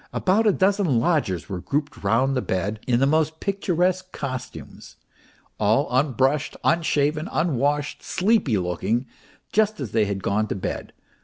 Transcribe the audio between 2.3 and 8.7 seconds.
the bed in the most picturesque costumes, all unbrushed, unshaven, unwashed, sleepy